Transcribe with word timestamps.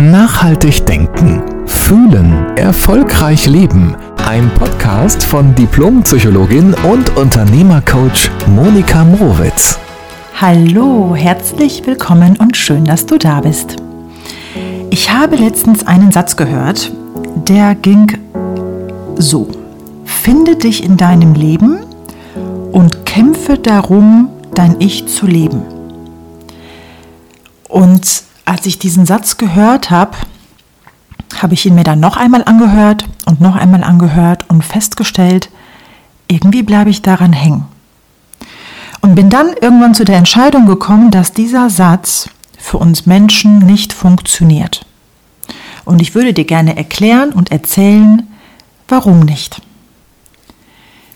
Nachhaltig 0.00 0.86
denken, 0.86 1.42
fühlen, 1.66 2.56
erfolgreich 2.56 3.46
leben. 3.46 3.94
Ein 4.26 4.50
Podcast 4.54 5.22
von 5.22 5.54
Diplompsychologin 5.54 6.72
und 6.90 7.14
Unternehmercoach 7.18 8.30
Monika 8.46 9.04
Mrowitz. 9.04 9.78
Hallo, 10.40 11.14
herzlich 11.14 11.86
willkommen 11.86 12.38
und 12.38 12.56
schön, 12.56 12.86
dass 12.86 13.04
du 13.04 13.18
da 13.18 13.42
bist. 13.42 13.76
Ich 14.88 15.12
habe 15.12 15.36
letztens 15.36 15.86
einen 15.86 16.12
Satz 16.12 16.34
gehört, 16.34 16.90
der 17.46 17.74
ging 17.74 18.10
so. 19.16 19.48
Finde 20.06 20.56
dich 20.56 20.82
in 20.82 20.96
deinem 20.96 21.34
Leben 21.34 21.80
und 22.72 23.04
kämpfe 23.04 23.58
darum, 23.58 24.30
dein 24.54 24.76
Ich 24.78 25.08
zu 25.08 25.26
leben. 25.26 25.60
Und 27.68 28.29
als 28.50 28.66
ich 28.66 28.80
diesen 28.80 29.06
Satz 29.06 29.36
gehört 29.36 29.92
habe, 29.92 30.16
habe 31.40 31.54
ich 31.54 31.64
ihn 31.64 31.76
mir 31.76 31.84
dann 31.84 32.00
noch 32.00 32.16
einmal 32.16 32.42
angehört 32.42 33.04
und 33.26 33.40
noch 33.40 33.54
einmal 33.54 33.84
angehört 33.84 34.50
und 34.50 34.64
festgestellt, 34.64 35.50
irgendwie 36.26 36.64
bleibe 36.64 36.90
ich 36.90 37.00
daran 37.00 37.32
hängen. 37.32 37.66
Und 39.02 39.14
bin 39.14 39.30
dann 39.30 39.52
irgendwann 39.60 39.94
zu 39.94 40.04
der 40.04 40.16
Entscheidung 40.16 40.66
gekommen, 40.66 41.12
dass 41.12 41.32
dieser 41.32 41.70
Satz 41.70 42.28
für 42.58 42.78
uns 42.78 43.06
Menschen 43.06 43.60
nicht 43.60 43.92
funktioniert. 43.92 44.84
Und 45.84 46.02
ich 46.02 46.16
würde 46.16 46.34
dir 46.34 46.44
gerne 46.44 46.76
erklären 46.76 47.30
und 47.30 47.52
erzählen, 47.52 48.26
warum 48.88 49.20
nicht. 49.20 49.62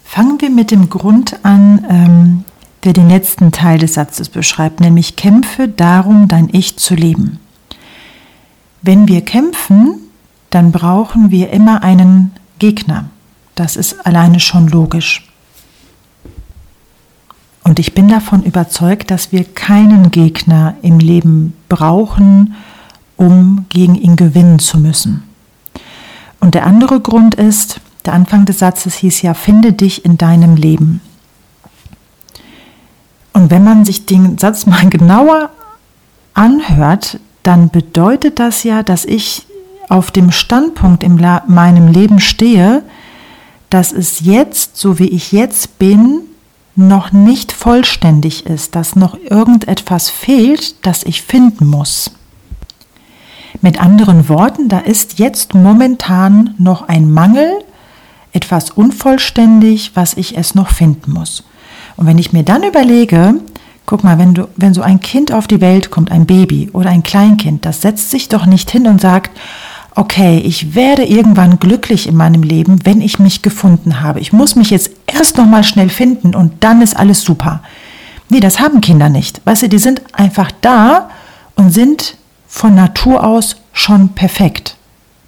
Fangen 0.05 0.41
wir 0.41 0.51
mit 0.51 0.71
dem 0.71 0.89
Grund 0.89 1.45
an, 1.45 1.85
ähm, 1.91 2.24
der 2.85 2.93
den 2.93 3.09
letzten 3.09 3.51
Teil 3.51 3.79
des 3.79 3.95
Satzes 3.95 4.29
beschreibt, 4.29 4.81
nämlich 4.81 5.17
kämpfe 5.17 5.69
darum, 5.69 6.29
dein 6.29 6.49
Ich 6.53 6.77
zu 6.77 6.95
leben. 6.95 7.41
Wenn 8.83 9.09
wir 9.09 9.23
kämpfen, 9.23 10.01
dann 10.51 10.71
brauchen 10.71 11.31
wir 11.31 11.51
immer 11.51 11.83
einen 11.83 12.33
Gegner. 12.59 13.07
Das 13.55 13.77
ist 13.77 14.07
alleine 14.07 14.41
schon 14.41 14.69
logisch. 14.69 15.27
Und 17.63 17.79
ich 17.79 17.95
bin 17.95 18.09
davon 18.09 18.43
überzeugt, 18.43 19.11
dass 19.11 19.33
wir 19.33 19.45
keinen 19.45 20.11
Gegner 20.11 20.75
im 20.83 20.99
Leben 20.99 21.55
brauchen, 21.71 22.55
um 23.17 23.65
gegen 23.71 23.95
ihn 23.95 24.17
gewinnen 24.17 24.59
zu 24.59 24.79
müssen. 24.79 25.23
Und 26.41 26.55
der 26.55 26.67
andere 26.67 27.01
Grund 27.01 27.37
ist, 27.37 27.81
der 28.05 28.13
Anfang 28.13 28.45
des 28.45 28.59
Satzes 28.59 28.97
hieß 28.97 29.23
ja, 29.23 29.33
finde 29.33 29.73
dich 29.73 30.05
in 30.05 30.19
deinem 30.19 30.57
Leben. 30.57 31.01
Und 33.35 33.51
wenn 33.51 33.65
man 33.65 33.85
sich 33.85 34.07
den 34.07 34.39
Satz 34.39 34.65
mal 34.65 34.89
genauer 34.89 35.51
anhört, 36.33 37.19
dann 37.43 37.69
bedeutet 37.69 38.39
das 38.39 38.63
ja, 38.63 38.83
dass 38.83 39.05
ich 39.05 39.47
auf 39.91 40.11
dem 40.11 40.33
Standpunkt 40.33 41.03
in 41.03 41.17
meinem 41.47 41.89
Leben 41.89 42.21
stehe, 42.21 42.83
dass 43.69 43.93
es 43.93 44.21
jetzt, 44.21 44.77
so 44.77 44.99
wie 44.99 45.09
ich 45.09 45.33
jetzt 45.33 45.79
bin, 45.79 46.21
noch 46.77 47.13
nicht 47.13 47.53
vollständig 47.53 48.47
ist, 48.47 48.75
dass 48.75 48.97
noch 48.97 49.19
irgendetwas 49.19 50.11
fehlt, 50.11 50.87
das 50.87 51.03
ich 51.03 51.23
finden 51.23 51.67
muss. 51.67 52.13
Mit 53.61 53.81
anderen 53.81 54.29
Worten, 54.29 54.69
da 54.69 54.79
ist 54.79 55.19
jetzt 55.19 55.55
momentan 55.55 56.55
noch 56.59 56.89
ein 56.89 57.13
Mangel, 57.13 57.51
etwas 58.33 58.71
unvollständig, 58.71 59.93
was 59.95 60.15
ich 60.15 60.37
es 60.37 60.55
noch 60.55 60.71
finden 60.71 61.13
muss. 61.13 61.45
Und 61.97 62.07
wenn 62.07 62.19
ich 62.19 62.33
mir 62.33 62.43
dann 62.43 62.63
überlege, 62.63 63.35
guck 63.87 64.05
mal, 64.05 64.19
wenn 64.19 64.35
du, 64.35 64.49
wenn 64.57 64.75
so 64.75 64.83
ein 64.83 65.01
Kind 65.01 65.33
auf 65.33 65.47
die 65.47 65.61
Welt 65.61 65.91
kommt, 65.91 66.11
ein 66.11 66.27
Baby 66.27 66.71
oder 66.73 66.91
ein 66.91 67.03
Kleinkind, 67.03 67.65
das 67.65 67.83
setzt 67.83 68.11
sich 68.11 68.29
doch 68.29 68.47
nicht 68.47 68.71
hin 68.71 68.87
und 68.87 69.01
sagt, 69.01 69.31
okay, 69.95 70.39
ich 70.39 70.75
werde 70.75 71.05
irgendwann 71.05 71.61
glücklich 71.61 72.09
in 72.09 72.17
meinem 72.17 72.43
Leben, 72.43 72.85
wenn 72.85 73.01
ich 73.01 73.19
mich 73.19 73.43
gefunden 73.43 74.01
habe. 74.01 74.21
Ich 74.21 74.33
muss 74.33 74.57
mich 74.57 74.71
jetzt 74.71 74.91
erst 75.07 75.37
noch 75.37 75.47
mal 75.47 75.63
schnell 75.63 75.89
finden 75.89 76.35
und 76.35 76.65
dann 76.65 76.83
ist 76.83 76.97
alles 76.97 77.23
super. 77.23 77.63
Nee, 78.29 78.41
das 78.41 78.59
haben 78.59 78.81
Kinder 78.81 79.09
nicht. 79.09 79.41
Weißt 79.45 79.63
du, 79.63 79.69
die 79.69 79.79
sind 79.79 80.03
einfach 80.13 80.51
da 80.61 81.11
und 81.55 81.71
sind 81.71 82.17
von 82.49 82.75
Natur 82.75 83.23
aus 83.23 83.57
schon 83.73 84.11
perfekt. 84.11 84.77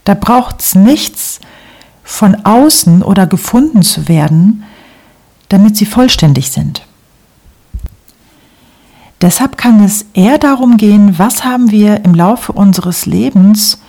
Da 0.04 0.15
braucht 0.15 0.60
es 0.60 0.75
nichts 0.75 1.41
von 2.03 2.44
außen 2.44 3.03
oder 3.03 3.27
gefunden 3.27 3.83
zu 3.83 4.09
werden, 4.09 4.65
damit 5.49 5.77
sie 5.77 5.87
vollständig 5.87 6.51
sind. 6.51 6.83
Deshalb 9.23 9.57
kann 9.57 9.83
es 9.83 10.07
eher 10.12 10.39
darum 10.39 10.77
gehen, 10.77 11.19
was 11.19 11.45
haben 11.45 11.71
wir 11.71 12.05
im 12.05 12.15
Laufe 12.15 12.53
unseres 12.53 13.07
Lebens 13.07 13.81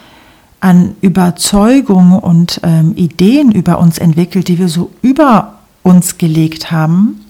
an 0.60 0.96
Überzeugungen 1.02 2.20
und 2.20 2.62
ähm, 2.64 2.94
Ideen 2.96 3.52
über 3.52 3.80
uns 3.80 3.98
entwickelt, 3.98 4.48
die 4.48 4.58
wir 4.58 4.70
so 4.70 4.90
über 5.02 5.60
uns 5.84 6.18
gelegt 6.18 6.72
haben, 6.72 7.26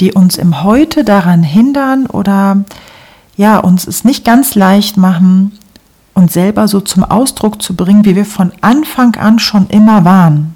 die 0.00 0.12
uns 0.12 0.36
im 0.36 0.62
Heute 0.62 1.04
daran 1.04 1.42
hindern 1.42 2.06
oder 2.06 2.64
ja, 3.36 3.58
uns 3.58 3.86
es 3.86 4.04
nicht 4.04 4.24
ganz 4.24 4.54
leicht 4.54 4.96
machen, 4.96 5.52
uns 6.14 6.32
selber 6.32 6.66
so 6.68 6.80
zum 6.80 7.04
Ausdruck 7.04 7.60
zu 7.62 7.74
bringen, 7.74 8.04
wie 8.04 8.16
wir 8.16 8.24
von 8.24 8.52
Anfang 8.60 9.16
an 9.16 9.38
schon 9.38 9.68
immer 9.68 10.04
waren. 10.04 10.53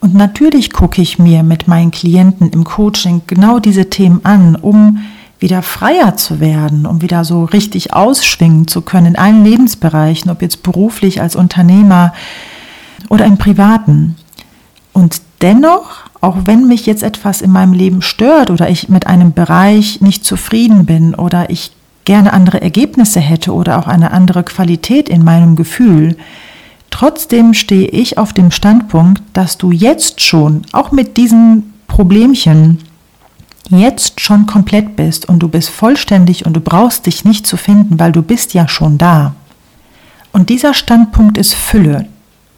Und 0.00 0.14
natürlich 0.14 0.72
gucke 0.72 1.02
ich 1.02 1.18
mir 1.18 1.42
mit 1.42 1.68
meinen 1.68 1.90
Klienten 1.90 2.50
im 2.50 2.64
Coaching 2.64 3.22
genau 3.26 3.58
diese 3.58 3.90
Themen 3.90 4.20
an, 4.24 4.56
um 4.56 5.00
wieder 5.38 5.62
freier 5.62 6.16
zu 6.16 6.40
werden, 6.40 6.86
um 6.86 7.02
wieder 7.02 7.24
so 7.24 7.44
richtig 7.44 7.92
ausschwingen 7.92 8.66
zu 8.66 8.82
können 8.82 9.08
in 9.08 9.16
allen 9.16 9.44
Lebensbereichen, 9.44 10.30
ob 10.30 10.42
jetzt 10.42 10.62
beruflich 10.62 11.20
als 11.20 11.36
Unternehmer 11.36 12.14
oder 13.08 13.26
im 13.26 13.38
privaten. 13.38 14.16
Und 14.92 15.20
dennoch, 15.42 16.04
auch 16.20 16.36
wenn 16.44 16.66
mich 16.66 16.86
jetzt 16.86 17.02
etwas 17.02 17.42
in 17.42 17.50
meinem 17.50 17.72
Leben 17.72 18.02
stört 18.02 18.50
oder 18.50 18.68
ich 18.68 18.88
mit 18.88 19.06
einem 19.06 19.32
Bereich 19.32 20.00
nicht 20.00 20.24
zufrieden 20.24 20.86
bin 20.86 21.14
oder 21.14 21.50
ich 21.50 21.72
gerne 22.04 22.32
andere 22.32 22.60
Ergebnisse 22.60 23.20
hätte 23.20 23.52
oder 23.52 23.78
auch 23.78 23.86
eine 23.86 24.10
andere 24.10 24.42
Qualität 24.42 25.08
in 25.08 25.24
meinem 25.24 25.56
Gefühl, 25.56 26.16
Trotzdem 27.00 27.54
stehe 27.54 27.88
ich 27.88 28.18
auf 28.18 28.34
dem 28.34 28.50
Standpunkt, 28.50 29.22
dass 29.32 29.56
du 29.56 29.72
jetzt 29.72 30.20
schon, 30.20 30.66
auch 30.72 30.92
mit 30.92 31.16
diesen 31.16 31.72
Problemchen, 31.86 32.76
jetzt 33.70 34.20
schon 34.20 34.44
komplett 34.44 34.96
bist 34.96 35.26
und 35.26 35.38
du 35.38 35.48
bist 35.48 35.70
vollständig 35.70 36.44
und 36.44 36.52
du 36.52 36.60
brauchst 36.60 37.06
dich 37.06 37.24
nicht 37.24 37.46
zu 37.46 37.56
finden, 37.56 37.98
weil 37.98 38.12
du 38.12 38.20
bist 38.20 38.52
ja 38.52 38.68
schon 38.68 38.98
da. 38.98 39.34
Und 40.32 40.50
dieser 40.50 40.74
Standpunkt 40.74 41.38
ist 41.38 41.54
Fülle 41.54 42.06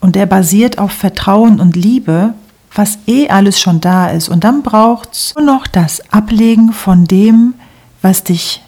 und 0.01 0.17
der 0.17 0.27
basiert 0.27 0.77
auf 0.77 0.91
Vertrauen 0.91 1.61
und 1.61 1.77
Liebe, 1.77 2.35
was 2.75 2.99
eh 3.07 3.29
alles 3.29 3.61
schon 3.61 3.81
da 3.81 4.09
ist. 4.09 4.29
Und 4.29 4.43
dann 4.43 4.65
braucht 4.65 5.13
es 5.13 5.35
nur 5.37 5.45
noch 5.45 5.69
das 5.69 6.13
Ablegen 6.13 6.73
von 6.73 7.05
dem, 7.05 7.55
was 8.03 8.25
dich 8.25 8.61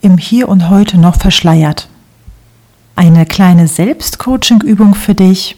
im 0.00 0.16
Hier 0.16 0.48
und 0.48 0.70
Heute 0.70 0.96
noch 0.96 1.16
verschleiert 1.16 1.86
eine 2.98 3.26
kleine 3.26 3.68
Selbstcoaching-Übung 3.68 4.96
für 4.96 5.14
dich. 5.14 5.56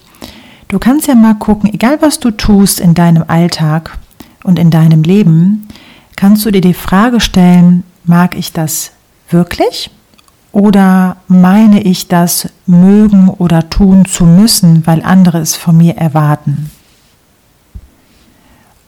Du 0.68 0.78
kannst 0.78 1.08
ja 1.08 1.14
mal 1.14 1.34
gucken, 1.34 1.72
egal 1.72 1.96
was 2.02 2.20
du 2.20 2.30
tust 2.30 2.80
in 2.80 2.92
deinem 2.92 3.24
Alltag 3.26 3.98
und 4.44 4.58
in 4.58 4.70
deinem 4.70 5.02
Leben, 5.02 5.66
kannst 6.16 6.44
du 6.44 6.50
dir 6.50 6.60
die 6.60 6.74
Frage 6.74 7.18
stellen, 7.18 7.82
mag 8.04 8.36
ich 8.36 8.52
das 8.52 8.92
wirklich? 9.30 9.90
Oder 10.52 11.16
meine 11.28 11.82
ich 11.82 12.08
das 12.08 12.50
mögen 12.66 13.30
oder 13.30 13.70
tun 13.70 14.04
zu 14.04 14.26
müssen, 14.26 14.86
weil 14.86 15.02
andere 15.02 15.38
es 15.38 15.56
von 15.56 15.78
mir 15.78 15.96
erwarten? 15.96 16.70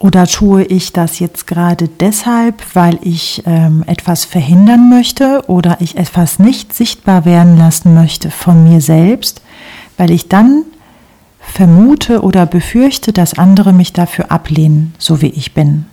Oder 0.02 0.26
tue 0.26 0.64
ich 0.64 0.92
das 0.92 1.20
jetzt 1.20 1.46
gerade 1.46 1.86
deshalb, 1.86 2.60
weil 2.74 2.98
ich 3.02 3.44
ähm, 3.46 3.84
etwas 3.86 4.24
verhindern 4.24 4.90
möchte 4.90 5.44
oder 5.46 5.76
ich 5.78 5.96
etwas 5.96 6.40
nicht 6.40 6.72
sichtbar 6.72 7.24
werden 7.24 7.56
lassen 7.56 7.94
möchte 7.94 8.32
von 8.32 8.68
mir 8.68 8.80
selbst, 8.80 9.42
weil 9.96 10.10
ich 10.10 10.28
dann 10.28 10.64
vermute 11.38 12.22
oder 12.22 12.46
befürchte, 12.46 13.12
dass 13.12 13.38
andere 13.38 13.72
mich 13.72 13.92
dafür 13.92 14.32
ablehnen, 14.32 14.92
so 14.98 15.22
wie 15.22 15.28
ich 15.28 15.54
bin. 15.54 15.86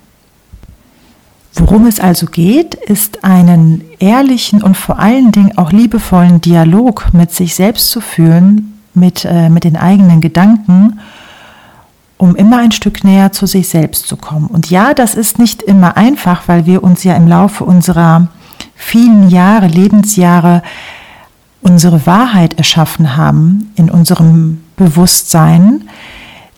Worum 1.54 1.86
es 1.86 2.00
also 2.00 2.25
geht, 2.25 2.74
ist 2.74 3.24
einen 3.24 3.84
ehrlichen 4.00 4.63
und 4.63 4.75
vor 4.75 4.98
allen 4.98 5.31
Dingen 5.31 5.56
auch 5.56 5.72
liebevollen 5.72 6.42
Dialog 6.42 7.13
mit 7.13 7.30
sich 7.30 7.54
selbst 7.54 7.92
zu 7.92 8.01
führen, 8.01 8.80
mit, 8.95 9.24
äh, 9.24 9.50
mit 9.50 9.66
den 9.66 9.78
eigenen 9.78 10.19
Gedanken 10.19 11.00
um 12.19 12.36
immer 12.36 12.57
ein 12.57 12.74
Stück 12.74 13.06
näher 13.06 13.31
zu 13.31 13.48
sich 13.48 13.69
selbst 13.69 14.07
zu 14.07 14.18
kommen. 14.18 14.48
Und 14.48 14.69
ja, 14.69 14.94
das 14.94 15.16
ist 15.16 15.39
nicht 15.39 15.63
immer 15.63 15.95
einfach, 15.95 16.48
weil 16.48 16.66
wir 16.66 16.83
uns 16.83 17.06
ja 17.06 17.16
im 17.16 17.30
Laufe 17.30 17.63
unserer 17.63 18.27
vielen 18.75 19.30
Jahre, 19.30 19.68
Lebensjahre, 19.68 20.62
unsere 21.62 22.06
Wahrheit 22.06 22.56
erschaffen 22.57 23.16
haben 23.16 23.71
in 23.77 23.89
unserem 23.89 24.62
Bewusstsein. 24.75 25.88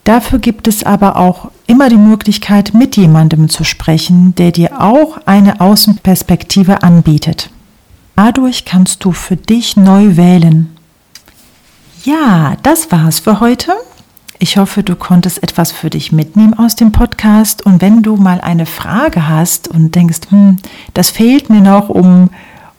Dafür 0.02 0.40
gibt 0.40 0.66
es 0.66 0.82
aber 0.82 1.14
auch 1.14 1.52
immer 1.68 1.88
die 1.88 1.96
Möglichkeit, 1.96 2.74
mit 2.74 2.96
jemandem 2.96 3.48
zu 3.48 3.62
sprechen, 3.62 4.34
der 4.34 4.50
dir 4.50 4.80
auch 4.80 5.18
eine 5.26 5.60
Außenperspektive 5.60 6.82
anbietet. 6.82 7.50
Dadurch 8.16 8.64
kannst 8.64 9.04
du 9.04 9.12
für 9.12 9.36
dich 9.36 9.76
neu 9.76 10.16
wählen. 10.16 10.76
Ja, 12.04 12.56
das 12.64 12.90
war's 12.90 13.20
für 13.20 13.38
heute. 13.38 13.74
Ich 14.42 14.56
hoffe, 14.56 14.82
du 14.82 14.96
konntest 14.96 15.40
etwas 15.44 15.70
für 15.70 15.88
dich 15.88 16.10
mitnehmen 16.10 16.52
aus 16.52 16.74
dem 16.74 16.90
Podcast. 16.90 17.64
Und 17.64 17.80
wenn 17.80 18.02
du 18.02 18.16
mal 18.16 18.40
eine 18.40 18.66
Frage 18.66 19.28
hast 19.28 19.68
und 19.68 19.94
denkst, 19.94 20.18
hm, 20.30 20.56
das 20.94 21.10
fehlt 21.10 21.48
mir 21.48 21.60
noch, 21.60 21.88
um, 21.88 22.28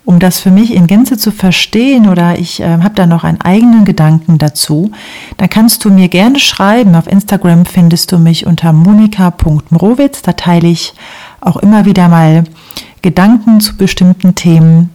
um 0.03 0.19
das 0.19 0.41
für 0.41 0.51
mich 0.51 0.73
in 0.73 0.87
Gänze 0.87 1.17
zu 1.17 1.31
verstehen 1.31 2.09
oder 2.09 2.37
ich 2.37 2.59
äh, 2.59 2.79
habe 2.79 2.95
da 2.95 3.05
noch 3.05 3.23
einen 3.23 3.39
eigenen 3.39 3.85
Gedanken 3.85 4.39
dazu, 4.39 4.91
dann 5.37 5.49
kannst 5.49 5.85
du 5.85 5.89
mir 5.89 6.09
gerne 6.09 6.37
schreiben. 6.37 6.95
Auf 6.95 7.07
Instagram 7.07 7.65
findest 7.65 8.11
du 8.11 8.17
mich 8.17 8.45
unter 8.45 8.73
monika.mrowitz. 8.73 10.21
Da 10.21 10.33
teile 10.33 10.67
ich 10.67 10.93
auch 11.39 11.55
immer 11.55 11.85
wieder 11.85 12.09
mal 12.09 12.43
Gedanken 13.01 13.61
zu 13.61 13.77
bestimmten 13.77 14.35
Themen. 14.35 14.89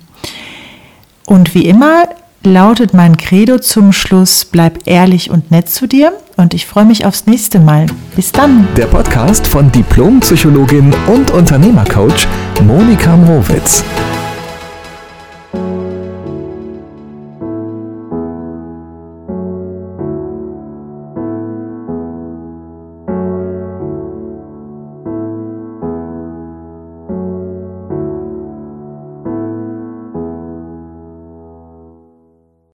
Und 1.25 1.55
wie 1.55 1.65
immer 1.65 2.03
lautet 2.43 2.95
mein 2.95 3.17
Credo 3.17 3.59
zum 3.59 3.93
Schluss, 3.93 4.45
bleib 4.45 4.87
ehrlich 4.87 5.31
und 5.31 5.51
nett 5.51 5.69
zu 5.69 5.87
dir 5.87 6.13
und 6.37 6.55
ich 6.55 6.67
freue 6.67 6.85
mich 6.85 7.05
aufs 7.05 7.27
nächste 7.27 7.59
Mal. 7.59 7.87
Bis 8.17 8.33
dann. 8.33 8.67
Der 8.77 8.87
Podcast 8.87 9.47
von 9.47 9.71
Diplompsychologin 9.73 10.95
und 11.07 11.31
Unternehmercoach 11.31 12.27
Monika 12.65 13.17
Mrowitz. 13.17 13.85